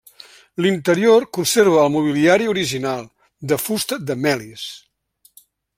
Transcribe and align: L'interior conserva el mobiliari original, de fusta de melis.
L'interior 0.65 1.25
conserva 1.39 1.83
el 1.83 1.93
mobiliari 1.97 2.49
original, 2.55 3.07
de 3.53 3.61
fusta 3.67 4.03
de 4.09 4.19
melis. 4.27 4.69